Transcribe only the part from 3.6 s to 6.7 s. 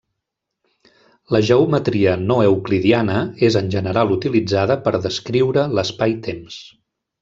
en general utilitzada per a descriure l'espaitemps.